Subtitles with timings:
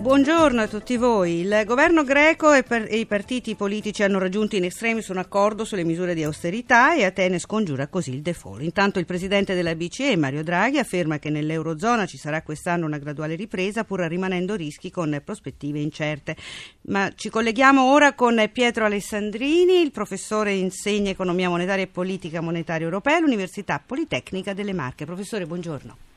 [0.00, 1.40] Buongiorno a tutti voi.
[1.40, 5.64] Il governo greco e, per, e, i partiti politici hanno raggiunto in estremis un accordo
[5.64, 8.62] sulle misure di austerità e Atene scongiura così il default.
[8.62, 13.34] Intanto il presidente della BCE, Mario Draghi, afferma che nell'Eurozona ci sarà quest'anno una graduale
[13.34, 16.36] ripresa pur rimanendo rischi con prospettive incerte.
[16.82, 22.86] Ma ci colleghiamo ora con Pietro Alessandrini, il professore insegna economia monetaria e politica monetaria
[22.86, 25.06] europea all'Università Politecnica delle Marche.
[25.06, 26.07] Professore, buongiorno.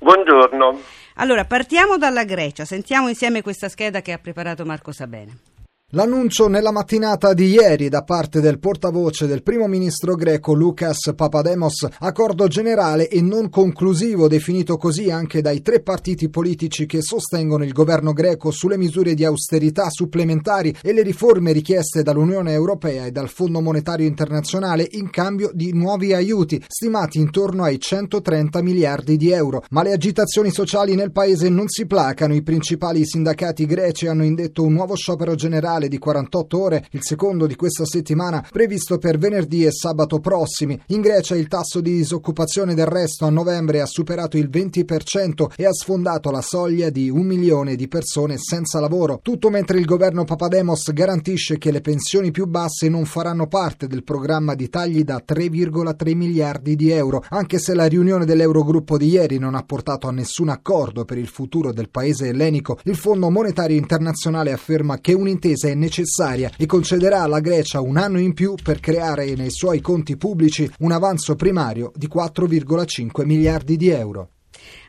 [0.00, 0.80] Buongiorno.
[1.16, 2.64] Allora, partiamo dalla Grecia.
[2.64, 5.49] Sentiamo insieme questa scheda che ha preparato Marco Sabene.
[5.94, 11.84] L'annuncio nella mattinata di ieri da parte del portavoce del primo ministro greco Lucas Papademos,
[11.98, 17.72] accordo generale e non conclusivo definito così anche dai tre partiti politici che sostengono il
[17.72, 23.28] governo greco sulle misure di austerità supplementari e le riforme richieste dall'Unione Europea e dal
[23.28, 29.64] Fondo Monetario Internazionale in cambio di nuovi aiuti, stimati intorno ai 130 miliardi di euro.
[29.70, 34.62] Ma le agitazioni sociali nel paese non si placano, i principali sindacati greci hanno indetto
[34.62, 39.16] un nuovo sciopero generale generale di 48 ore, il secondo di questa settimana, previsto per
[39.16, 40.78] venerdì e sabato prossimi.
[40.88, 45.64] In Grecia il tasso di disoccupazione del resto a novembre ha superato il 20% e
[45.64, 49.20] ha sfondato la soglia di un milione di persone senza lavoro.
[49.22, 54.04] Tutto mentre il governo Papademos garantisce che le pensioni più basse non faranno parte del
[54.04, 59.38] programma di tagli da 3,3 miliardi di euro, anche se la riunione dell'Eurogruppo di ieri
[59.38, 62.78] non ha portato a nessun accordo per il futuro del paese ellenico.
[62.84, 68.18] Il Fondo Monetario Internazionale afferma che un'intesa è necessaria e concederà alla Grecia un anno
[68.18, 73.88] in più per creare nei suoi conti pubblici un avanzo primario di 4,5 miliardi di
[73.88, 74.28] euro.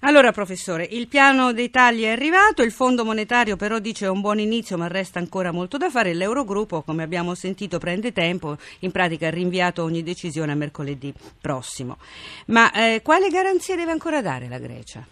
[0.02, 4.22] Allora, professore, il piano dei tagli è arrivato, il Fondo monetario però dice è un
[4.22, 6.14] buon inizio, ma resta ancora molto da fare.
[6.14, 11.98] L'Eurogruppo, come abbiamo sentito, prende tempo, in pratica ha rinviato ogni decisione a mercoledì prossimo.
[12.48, 15.06] Ma eh, quale garanzie deve ancora dare la Grecia?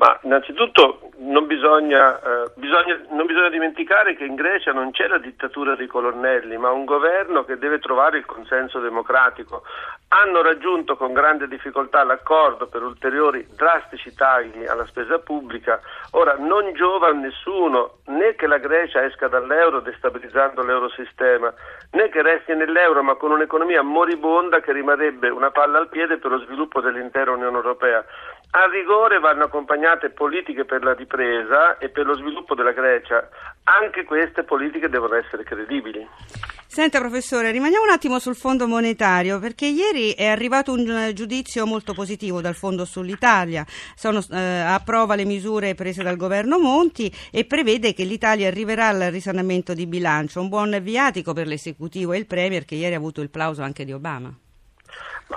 [0.00, 5.18] Ma innanzitutto non bisogna, eh, bisogna, non bisogna, dimenticare che in Grecia non c'è la
[5.18, 9.62] dittatura dei colonnelli, ma un governo che deve trovare il consenso democratico.
[10.08, 15.78] Hanno raggiunto con grande difficoltà l'accordo per ulteriori drastici tagli alla spesa pubblica.
[16.12, 21.52] Ora non giova a nessuno né che la Grecia esca dall'euro destabilizzando l'eurosistema,
[21.92, 26.30] né che resti nell'euro ma con un'economia moribonda che rimarrebbe una palla al piede per
[26.30, 28.02] lo sviluppo dell'intera Unione Europea.
[28.52, 33.28] A rigore vanno accompagnate politiche per la ripresa e per lo sviluppo della Grecia.
[33.62, 36.04] Anche queste politiche devono essere credibili.
[36.66, 41.94] Senta professore, rimaniamo un attimo sul fondo monetario perché ieri è arrivato un giudizio molto
[41.94, 47.92] positivo dal fondo sull'Italia, Sono, eh, approva le misure prese dal governo Monti e prevede
[47.92, 52.64] che l'Italia arriverà al risanamento di bilancio, un buon viatico per l'esecutivo e il Premier
[52.64, 54.32] che ieri ha avuto il plauso anche di Obama.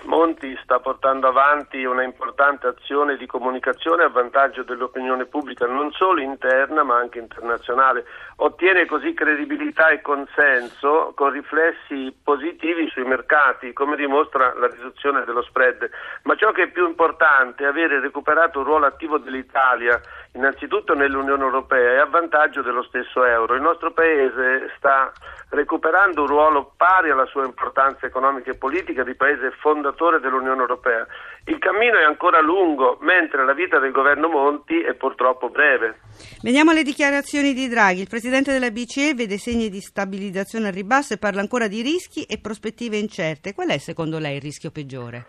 [0.01, 6.19] Monti sta portando avanti una importante azione di comunicazione a vantaggio dell'opinione pubblica non solo
[6.19, 8.03] interna ma anche internazionale.
[8.37, 15.43] Ottiene così credibilità e consenso con riflessi positivi sui mercati, come dimostra la riduzione dello
[15.43, 15.89] spread.
[16.23, 20.01] Ma ciò che è più importante è avere recuperato un ruolo attivo dell'Italia
[20.33, 23.53] innanzitutto nell'Unione Europea e a vantaggio dello stesso euro.
[23.53, 25.11] Il nostro Paese sta
[25.49, 29.51] recuperando un ruolo pari alla sua importanza economica e politica di Paese
[29.83, 31.05] fondatore dell'Unione Europea.
[31.45, 35.99] Il cammino è ancora lungo, mentre la vita del governo Monti è purtroppo breve.
[36.41, 38.01] Veniamo alle dichiarazioni di Draghi.
[38.01, 42.23] Il presidente della BCE vede segni di stabilizzazione al ribasso e parla ancora di rischi
[42.23, 43.53] e prospettive incerte.
[43.53, 45.25] Qual è secondo lei il rischio peggiore?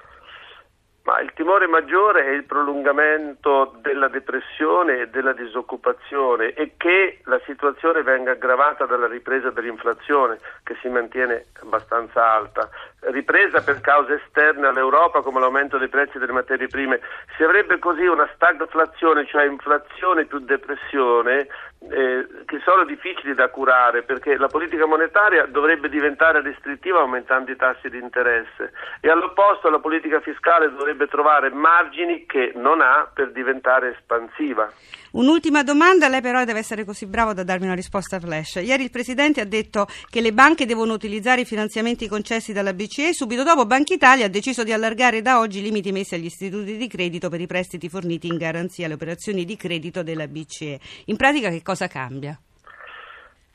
[1.05, 7.39] Ma il timore maggiore è il prolungamento della depressione e della disoccupazione e che la
[7.45, 12.69] situazione venga aggravata dalla ripresa dell'inflazione che si mantiene abbastanza alta.
[13.01, 17.01] Ripresa per cause esterne all'Europa come l'aumento dei prezzi delle materie prime.
[17.37, 21.47] Si avrebbe così una stagflazione, cioè inflazione più depressione,
[21.91, 27.57] eh, che sono difficili da curare perché la politica monetaria dovrebbe diventare restrittiva aumentando i
[27.57, 33.33] tassi di interesse e all'opposto la politica fiscale dovrebbe trovare margini che non ha per
[33.33, 34.71] diventare espansiva.
[35.15, 38.57] Un'ultima domanda, lei però deve essere così bravo da darmi una risposta flash.
[38.57, 43.15] Ieri il Presidente ha detto che le banche devono utilizzare i finanziamenti concessi dalla BCE,
[43.15, 46.77] subito dopo Banca Italia ha deciso di allargare da oggi i limiti messi agli istituti
[46.77, 50.81] di credito per i prestiti forniti in garanzia alle operazioni di credito della BCE.
[51.05, 52.37] In pratica che cosa cambia?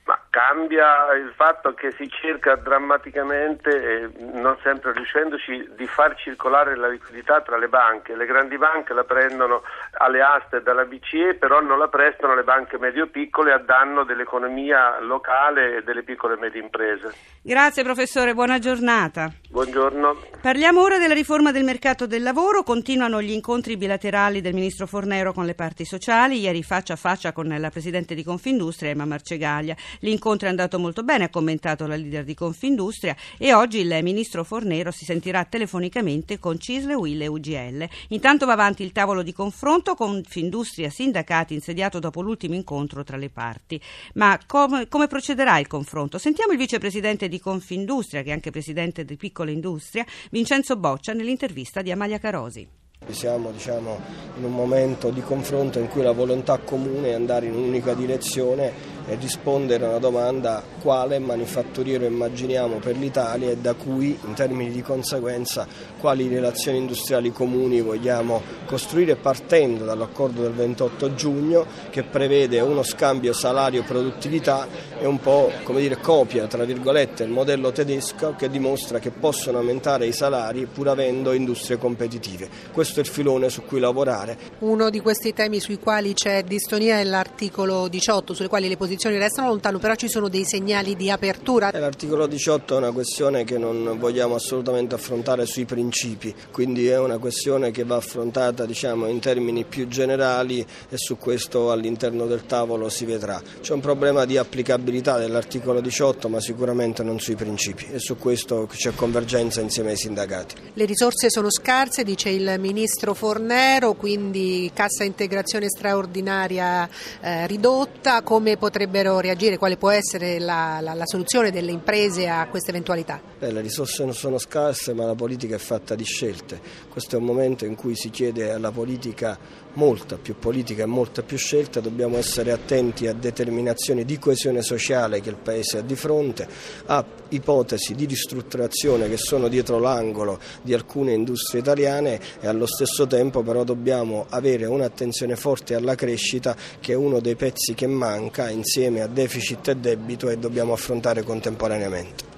[0.09, 6.75] Ma cambia il fatto che si cerca drammaticamente, e non sempre riuscendoci, di far circolare
[6.75, 8.15] la liquidità tra le banche.
[8.15, 9.61] Le grandi banche la prendono
[10.00, 15.77] alle aste dalla BCE, però non la prestano alle banche medio-piccole a danno dell'economia locale
[15.77, 17.13] e delle piccole e medie imprese.
[17.44, 19.29] Grazie professore, buona giornata.
[19.51, 20.16] Buongiorno.
[20.42, 22.62] Parliamo ora della riforma del mercato del lavoro.
[22.62, 27.34] Continuano gli incontri bilaterali del ministro Fornero con le parti sociali, ieri faccia a faccia
[27.34, 29.75] con la presidente di Confindustria, Emma Marcegaglia.
[30.01, 34.44] L'incontro è andato molto bene, ha commentato la leader di Confindustria e oggi il ministro
[34.44, 37.90] Fornero si sentirà telefonicamente con Cisle, Will e UGL.
[38.10, 43.18] Intanto va avanti il tavolo di confronto con Confindustria Sindacati insediato dopo l'ultimo incontro tra
[43.18, 43.81] le parti.
[44.13, 46.19] Ma come, come procederà il confronto?
[46.19, 51.81] Sentiamo il vicepresidente di Confindustria, che è anche presidente di Piccola Industria, Vincenzo Boccia, nell'intervista
[51.81, 52.68] di Amalia Carosi.
[53.07, 53.97] Siamo diciamo,
[54.38, 58.97] in un momento di confronto in cui la volontà comune è andare in un'unica direzione
[59.09, 64.69] e rispondere a una domanda quale manifatturiero immaginiamo per l'Italia e da cui in termini
[64.69, 65.67] di conseguenza
[66.00, 73.33] quali relazioni industriali comuni vogliamo costruire partendo dall'accordo del 28 giugno che prevede uno scambio
[73.33, 74.67] salario-produttività
[75.00, 79.57] e un po' come dire copia tra virgolette il modello tedesco che dimostra che possono
[79.57, 82.47] aumentare i salari pur avendo industrie competitive.
[82.71, 84.38] Questo è il filone su cui lavorare.
[84.59, 88.97] Uno di questi temi sui quali c'è distonia è l'articolo 18 sulle quali le posizioni
[89.00, 91.72] posizioni restano lontano, però ci sono dei segnali di apertura.
[91.72, 97.00] Eh, l'articolo 18 è una questione che non vogliamo assolutamente affrontare sui principi, quindi è
[97.00, 102.46] una questione che va affrontata diciamo, in termini più generali e su questo all'interno del
[102.46, 103.42] tavolo si vedrà.
[103.62, 108.68] C'è un problema di applicabilità dell'articolo 18 ma sicuramente non sui principi e su questo
[108.69, 110.56] c'è convergenza insieme ai sindacati.
[110.74, 116.90] Le risorse sono scarse, dice il ministro Fornero, quindi cassa integrazione straordinaria
[117.22, 122.29] eh, ridotta, come potrebbe potrebbero reagire, quale può essere la, la, la soluzione delle imprese
[122.29, 123.21] a queste eventualità?
[123.37, 126.61] Beh, le risorse non sono scarse ma la politica è fatta di scelte.
[126.87, 129.37] Questo è un momento in cui si chiede alla politica
[129.73, 135.21] molta più politica e molta più scelta, dobbiamo essere attenti a determinazioni di coesione sociale
[135.21, 136.47] che il Paese ha di fronte,
[136.85, 143.05] a ipotesi di ristrutturazione che sono dietro l'angolo di alcune industrie italiane e allo stesso
[143.05, 148.49] tempo però dobbiamo avere un'attenzione forte alla crescita che è uno dei pezzi che manca
[148.49, 148.69] insieme
[149.01, 152.28] a deficit e debito e dobbiamo affrontare contemporaneamente.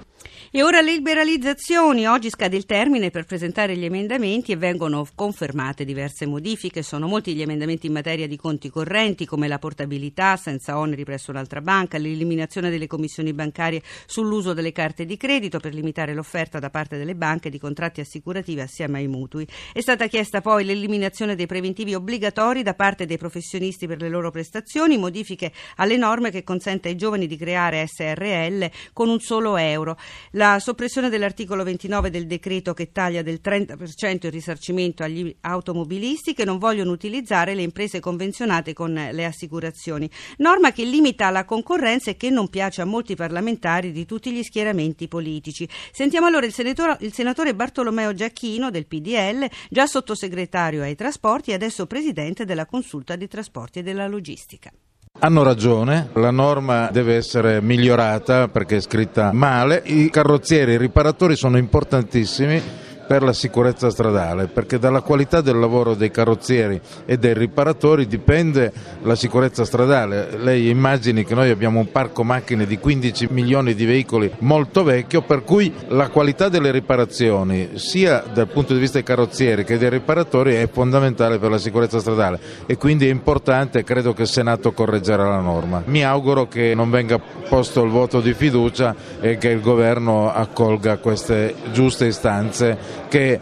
[0.54, 2.06] E ora le liberalizzazioni.
[2.06, 6.82] Oggi scade il termine per presentare gli emendamenti e vengono confermate diverse modifiche.
[6.82, 11.30] Sono molti gli emendamenti in materia di conti correnti, come la portabilità senza oneri presso
[11.30, 16.68] un'altra banca, l'eliminazione delle commissioni bancarie sull'uso delle carte di credito per limitare l'offerta da
[16.68, 19.48] parte delle banche di contratti assicurativi assieme ai mutui.
[19.72, 24.30] È stata chiesta poi l'eliminazione dei preventivi obbligatori da parte dei professionisti per le loro
[24.30, 29.96] prestazioni, modifiche alle norme che consente ai giovani di creare SRL con un solo euro.
[30.32, 36.34] La la soppressione dell'articolo 29 del decreto che taglia del 30% il risarcimento agli automobilisti
[36.34, 42.10] che non vogliono utilizzare le imprese convenzionate con le assicurazioni, norma che limita la concorrenza
[42.10, 45.68] e che non piace a molti parlamentari di tutti gli schieramenti politici.
[45.92, 51.54] Sentiamo allora il senatore, il senatore Bartolomeo Giacchino del PDL, già sottosegretario ai trasporti e
[51.54, 54.72] adesso presidente della consulta di trasporti e della logistica.
[55.18, 61.36] Hanno ragione, la norma deve essere migliorata perché è scritta male, i carrozzieri i riparatori
[61.36, 62.60] sono importantissimi
[63.06, 68.72] per la sicurezza stradale, perché dalla qualità del lavoro dei carrozzieri e dei riparatori dipende
[69.02, 70.36] la sicurezza stradale.
[70.38, 75.22] Lei immagini che noi abbiamo un parco macchine di 15 milioni di veicoli molto vecchio,
[75.22, 79.90] per cui la qualità delle riparazioni, sia dal punto di vista dei carrozzieri che dei
[79.90, 84.72] riparatori, è fondamentale per la sicurezza stradale e quindi è importante, credo che il Senato
[84.72, 85.82] correggerà la norma.
[85.86, 90.98] Mi auguro che non venga posto il voto di fiducia e che il governo accolga
[90.98, 93.38] queste giuste istanze che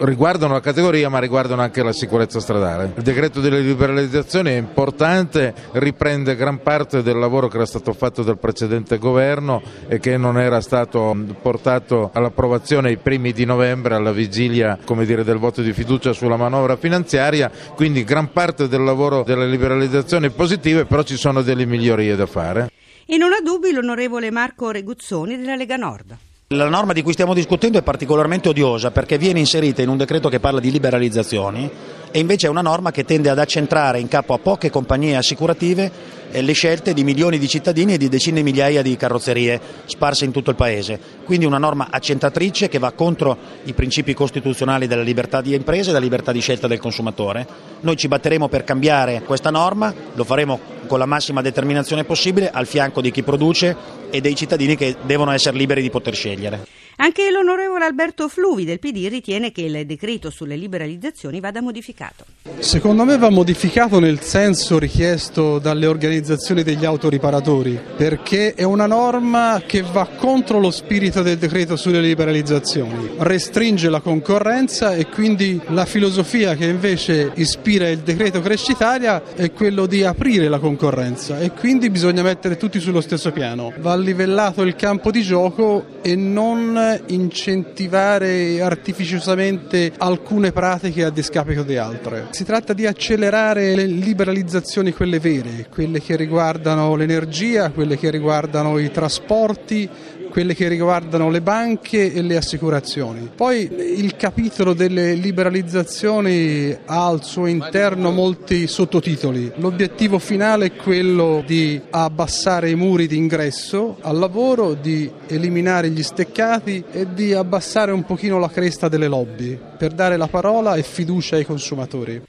[0.00, 2.92] riguardano la categoria ma riguardano anche la sicurezza stradale.
[2.94, 8.22] Il decreto delle liberalizzazioni è importante, riprende gran parte del lavoro che era stato fatto
[8.22, 14.12] dal precedente governo e che non era stato portato all'approvazione ai primi di novembre alla
[14.12, 19.46] vigilia dire, del voto di fiducia sulla manovra finanziaria, quindi gran parte del lavoro delle
[19.46, 22.70] liberalizzazioni è positiva, però ci sono delle migliorie da fare.
[23.06, 26.16] E non ha dubbi l'onorevole Marco Reguzzoni della Lega Nord.
[26.54, 30.30] La norma di cui stiamo discutendo è particolarmente odiosa perché viene inserita in un decreto
[30.30, 31.70] che parla di liberalizzazioni
[32.10, 35.92] e invece è una norma che tende ad accentrare in capo a poche compagnie assicurative
[36.30, 40.24] eh, le scelte di milioni di cittadini e di decine di migliaia di carrozzerie sparse
[40.24, 40.98] in tutto il paese.
[41.22, 45.92] Quindi una norma accentratrice che va contro i principi costituzionali della libertà di impresa e
[45.92, 47.46] della libertà di scelta del consumatore.
[47.80, 52.66] Noi ci batteremo per cambiare questa norma, lo faremo con la massima determinazione possibile al
[52.66, 56.66] fianco di chi produce e dei cittadini che devono essere liberi di poter scegliere.
[57.00, 62.24] Anche l'onorevole Alberto Fluvi del PD ritiene che il decreto sulle liberalizzazioni vada modificato.
[62.58, 69.62] Secondo me va modificato nel senso richiesto dalle organizzazioni degli autoriparatori, perché è una norma
[69.64, 75.84] che va contro lo spirito del decreto sulle liberalizzazioni, restringe la concorrenza e quindi la
[75.84, 81.52] filosofia che invece ispira il decreto Cresci Italia è quello di aprire la concorrenza e
[81.52, 83.72] quindi bisogna mettere tutti sullo stesso piano.
[83.78, 91.76] Va livellato il campo di gioco e non incentivare artificiosamente alcune pratiche a discapito di
[91.76, 92.28] altre.
[92.30, 98.78] Si tratta di accelerare le liberalizzazioni quelle vere, quelle che riguardano l'energia, quelle che riguardano
[98.78, 99.88] i trasporti,
[100.30, 103.30] quelle che riguardano le banche e le assicurazioni.
[103.34, 109.52] Poi il capitolo delle liberalizzazioni ha al suo interno molti sottotitoli.
[109.56, 116.02] L'obiettivo finale è quello di abbassare i muri di ingresso al lavoro, di eliminare gli
[116.02, 120.82] steccati e di abbassare un pochino la cresta delle lobby per dare la parola e
[120.82, 122.22] fiducia ai consumatori.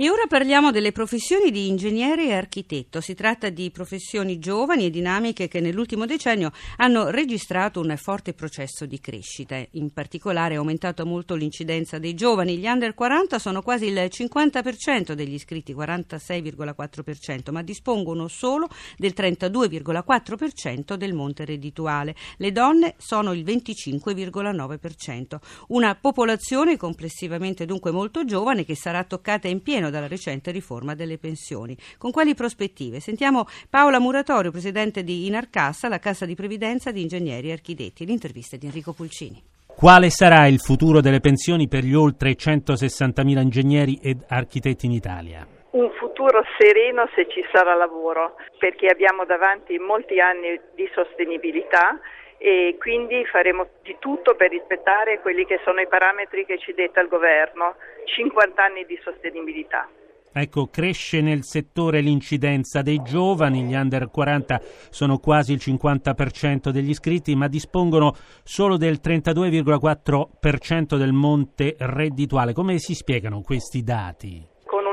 [0.00, 3.02] E ora parliamo delle professioni di ingegnere e architetto.
[3.02, 8.86] Si tratta di professioni giovani e dinamiche che nell'ultimo decennio hanno registrato un forte processo
[8.86, 9.62] di crescita.
[9.72, 12.56] In particolare è aumentato molto l'incidenza dei giovani.
[12.56, 20.94] Gli under 40 sono quasi il 50% degli iscritti, 46,4%, ma dispongono solo del 32,4%
[20.94, 22.14] del monte reddituale.
[22.38, 25.36] Le donne sono il 25,9%.
[25.68, 31.18] Una popolazione complessivamente dunque molto giovane che sarà toccata in pieno dalla recente riforma delle
[31.18, 31.76] pensioni.
[31.98, 33.00] Con quali prospettive?
[33.00, 38.06] Sentiamo Paola Muratorio, presidente di Inarcassa, la Cassa di Previdenza di Ingegneri e Architetti.
[38.06, 39.42] L'intervista di Enrico Pulcini.
[39.66, 45.46] Quale sarà il futuro delle pensioni per gli oltre 160.000 ingegneri ed architetti in Italia?
[45.70, 51.98] Un futuro sereno se ci sarà lavoro, perché abbiamo davanti molti anni di sostenibilità
[52.42, 57.02] e quindi faremo di tutto per rispettare quelli che sono i parametri che ci detta
[57.02, 57.74] il governo,
[58.06, 59.86] 50 anni di sostenibilità.
[60.32, 66.88] Ecco, cresce nel settore l'incidenza dei giovani, gli under 40 sono quasi il 50% degli
[66.88, 72.54] iscritti, ma dispongono solo del 32,4% del monte reddituale.
[72.54, 74.42] Come si spiegano questi dati?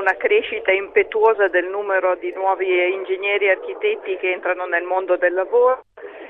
[0.08, 5.34] Una crescita impetuosa del numero di nuovi ingegneri e architetti che entrano nel mondo del
[5.34, 5.84] lavoro,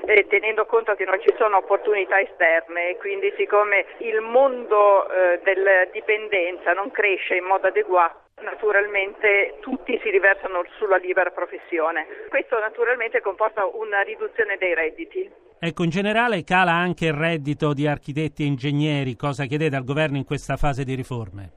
[0.05, 5.39] eh, tenendo conto che non ci sono opportunità esterne e quindi siccome il mondo eh,
[5.45, 12.05] della dipendenza non cresce in modo adeguato, naturalmente tutti si riversano sulla libera professione.
[12.31, 15.31] Questo naturalmente comporta una riduzione dei redditi.
[15.61, 19.15] Ecco, in generale cala anche il reddito di architetti e ingegneri.
[19.15, 21.53] Cosa chiedete al governo in questa fase di riforme?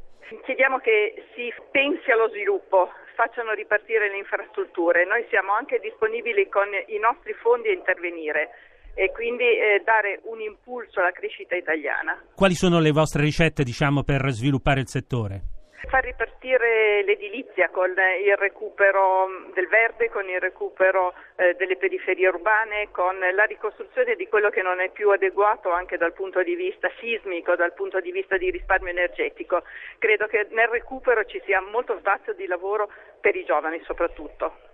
[0.62, 5.06] Chiediamo che si pensi allo sviluppo, facciano ripartire le infrastrutture.
[5.06, 8.50] Noi siamo anche disponibili con i nostri fondi a intervenire
[8.94, 12.22] e quindi eh, dare un impulso alla crescita italiana.
[12.36, 15.51] Quali sono le vostre ricette diciamo, per sviluppare il settore?
[15.90, 22.90] Far ripartire l'edilizia con il recupero del verde, con il recupero eh, delle periferie urbane,
[22.92, 26.90] con la ricostruzione di quello che non è più adeguato anche dal punto di vista
[27.00, 29.64] sismico, dal punto di vista di risparmio energetico.
[29.98, 34.70] Credo che nel recupero ci sia molto spazio di lavoro per i giovani soprattutto.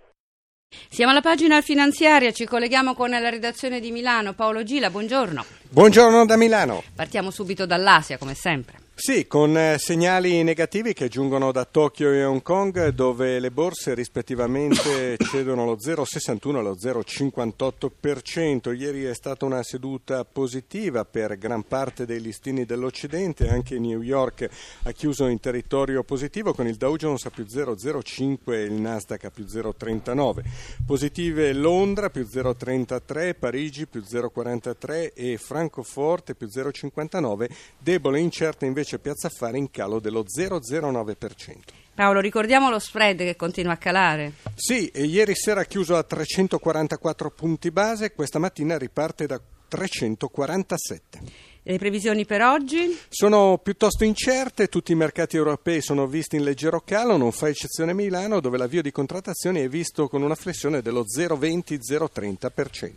[0.68, 4.34] Siamo alla pagina finanziaria, ci colleghiamo con la redazione di Milano.
[4.34, 5.42] Paolo Gila, buongiorno.
[5.70, 6.82] Buongiorno da Milano.
[6.94, 8.87] Partiamo subito dall'Asia, come sempre.
[9.00, 13.94] Sì, con eh, segnali negativi che giungono da Tokyo e Hong Kong, dove le borse
[13.94, 18.76] rispettivamente cedono lo 0,61 e lo 0,58%.
[18.76, 24.48] Ieri è stata una seduta positiva per gran parte dei listini dell'Occidente, anche New York
[24.82, 29.26] ha chiuso in territorio positivo con il Dow Jones a più 0,05 e il Nasdaq
[29.26, 30.42] a più 0,39.
[30.84, 38.86] Positive Londra più 0,33, Parigi più 0,43 e Francoforte più 0,59, debole e incerta invece
[38.88, 41.58] invece Piazza Affari in calo dello 0,09%.
[41.94, 44.32] Paolo, ricordiamo lo spread che continua a calare.
[44.54, 51.20] Sì, ieri sera ha chiuso a 344 punti base, questa mattina riparte da 347.
[51.62, 52.98] Le previsioni per oggi?
[53.10, 57.92] Sono piuttosto incerte, tutti i mercati europei sono visti in leggero calo, non fa eccezione
[57.92, 62.92] Milano dove l'avvio di contrattazioni è visto con una flessione dello 0,20-0,30%.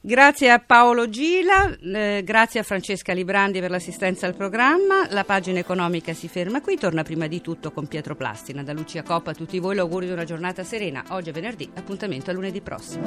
[0.00, 5.08] Grazie a Paolo Gila, eh, grazie a Francesca Librandi per l'assistenza al programma.
[5.10, 8.62] La pagina economica si ferma qui, torna prima di tutto con Pietro Plastina.
[8.62, 11.02] Da Lucia Coppa a tutti voi l'augurio di una giornata serena.
[11.08, 13.06] Oggi è venerdì, appuntamento a lunedì prossimo.